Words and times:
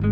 Hello 0.00 0.06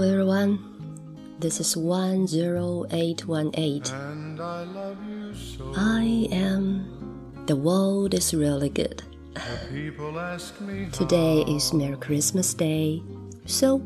everyone, 0.00 0.58
this 1.38 1.60
is 1.60 1.76
10818. 1.76 4.40
I 5.76 6.28
am. 6.32 7.44
The 7.44 7.56
world 7.56 8.14
is 8.14 8.32
really 8.32 8.70
good. 8.70 9.02
Today 10.92 11.44
is 11.46 11.74
Merry 11.74 11.98
Christmas 11.98 12.54
Day, 12.54 13.02
so 13.44 13.82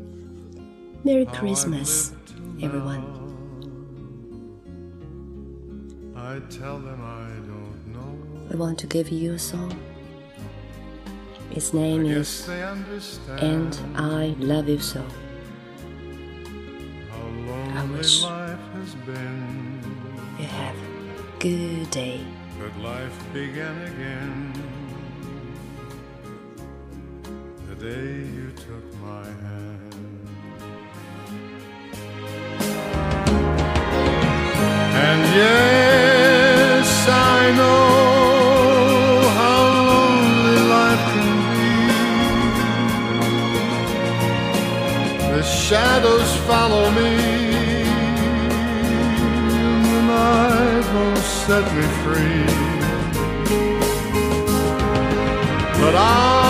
Merry 1.03 1.25
Christmas, 1.25 2.13
everyone. 2.61 3.25
I 6.17 6.39
tell 6.49 6.79
them 6.79 7.01
I 7.01 7.14
I 8.55 8.57
want 8.57 8.79
to 8.79 8.87
give 8.87 9.09
you 9.09 9.33
a 9.33 9.37
song. 9.37 9.77
Its 11.51 11.73
name 11.73 12.05
is 12.05 12.47
And 13.27 13.77
I 13.97 14.33
Love 14.39 14.69
You 14.69 14.79
So. 14.79 15.05
I 17.73 17.83
wish 17.91 18.23
you 18.23 18.29
have 20.47 20.75
a 20.77 21.39
good 21.39 21.91
day. 21.91 22.21
But 22.57 22.73
life 22.81 23.17
began 23.33 23.75
again 23.91 24.53
the 27.67 27.75
day 27.75 28.25
you 28.37 28.53
took 28.55 28.85
my 29.01 29.25
hand. 29.25 29.95
And 34.95 35.21
yes, 35.35 35.54
The 45.65 45.69
shadows 45.69 46.35
follow 46.45 46.91
me 46.91 47.55
set 51.47 51.65
me 51.75 51.81
free. 52.03 52.45
But 55.81 55.95
I 55.95 56.44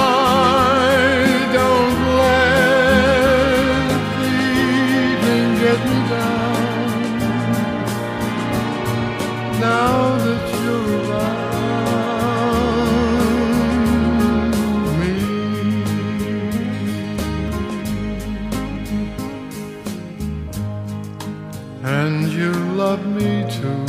and 21.84 22.32
you 22.32 22.52
love 22.76 23.06
me 23.06 23.46
too. 23.50 23.86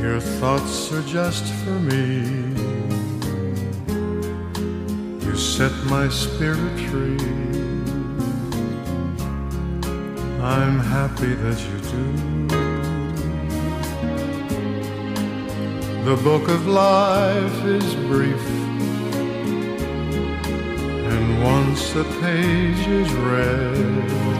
Your 0.00 0.20
thoughts 0.20 0.92
are 0.92 1.02
just 1.02 1.44
for 1.62 1.78
me. 1.78 2.54
You 5.24 5.36
set 5.36 5.72
my 5.86 6.08
spirit 6.08 6.78
free. 6.88 7.18
I'm 10.40 10.78
happy 10.78 11.34
that 11.34 11.58
you 11.68 11.78
do. 11.90 12.36
The 16.06 16.16
book 16.22 16.48
of 16.48 16.68
life 16.68 17.64
is 17.64 17.94
brief. 18.06 18.46
And 21.12 21.42
once 21.42 21.96
a 21.96 22.04
page 22.22 22.86
is 22.86 23.12
read, 23.12 24.35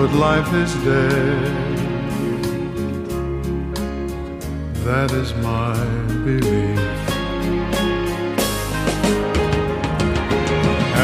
but 0.00 0.12
life 0.14 0.50
is 0.54 0.72
dead. 0.76 1.52
that 4.88 5.10
is 5.12 5.34
my 5.48 5.76
belief. 6.24 7.00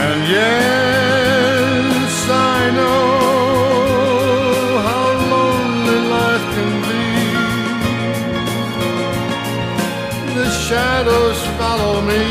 And 0.02 0.20
yes, 0.38 2.12
I 2.30 2.70
know 2.78 3.10
how 4.88 5.06
lonely 5.34 6.00
life 6.16 6.46
can 6.56 6.74
be. 6.88 7.08
The 10.38 10.48
shadows 10.66 11.38
follow 11.58 11.96
me, 12.12 12.24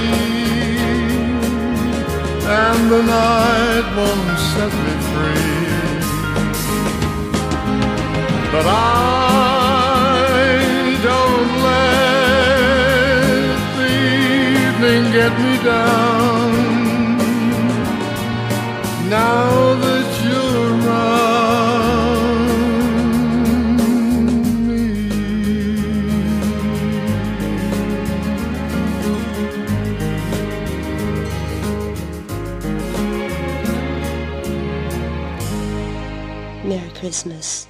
and 2.63 2.79
the 2.93 3.01
night 3.03 3.85
won't 3.97 4.39
set 4.49 4.71
me 4.83 4.93
free. 5.11 5.84
But 8.55 8.67
I 8.67 8.71
don't 11.03 11.51
let 11.67 13.57
the 13.77 13.91
evening 14.63 15.03
get 15.11 15.33
me 15.43 15.53
down 15.61 16.53
now 19.09 19.49
that 19.83 20.07
you're 20.23 20.67
around 20.79 22.45
me. 24.67 24.83
Merry 36.63 36.91
Christmas, 36.99 37.67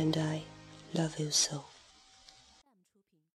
and 0.00 0.16
I 0.16 0.42
love 0.94 1.20
you 1.20 1.30
so. 1.30 1.69